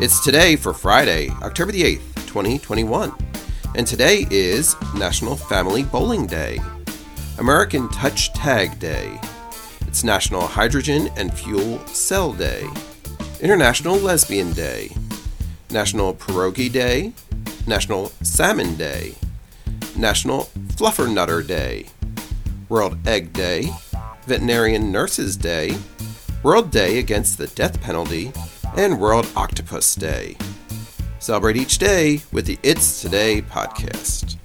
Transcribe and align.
It's 0.00 0.20
today 0.20 0.54
for 0.54 0.72
Friday, 0.72 1.28
October 1.42 1.72
the 1.72 1.82
8th, 1.82 2.14
2021. 2.28 3.12
And 3.74 3.84
today 3.84 4.28
is 4.30 4.76
National 4.94 5.34
Family 5.34 5.82
Bowling 5.82 6.24
Day, 6.24 6.60
American 7.38 7.88
Touch 7.88 8.32
Tag 8.32 8.78
Day, 8.78 9.20
it's 9.88 10.04
National 10.04 10.42
Hydrogen 10.46 11.08
and 11.16 11.34
Fuel 11.34 11.84
Cell 11.86 12.32
Day, 12.32 12.70
International 13.40 13.96
Lesbian 13.96 14.52
Day, 14.52 14.96
National 15.72 16.14
Pierogi 16.14 16.70
Day, 16.70 17.12
National 17.66 18.12
Salmon 18.22 18.76
Day, 18.76 19.16
National 19.96 20.44
Fluffernutter 20.76 21.44
Day, 21.44 21.86
World 22.68 22.96
Egg 23.04 23.32
Day, 23.32 23.68
Veterinarian 24.26 24.92
Nurses 24.92 25.36
Day, 25.36 25.76
World 26.44 26.70
Day 26.70 27.00
Against 27.00 27.36
the 27.36 27.48
Death 27.48 27.80
Penalty, 27.80 28.30
and 28.76 29.00
World 29.00 29.26
Octopus 29.36 29.94
Day. 29.94 30.36
Celebrate 31.18 31.56
each 31.56 31.78
day 31.78 32.22
with 32.32 32.46
the 32.46 32.58
It's 32.62 33.00
Today 33.00 33.42
podcast. 33.42 34.36